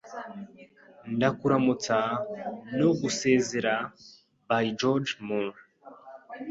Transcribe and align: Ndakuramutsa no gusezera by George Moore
Ndakuramutsa 1.15 1.97
no 2.77 2.89
gusezera 3.01 3.73
by 4.47 4.65
George 4.79 5.11
Moore 5.25 5.59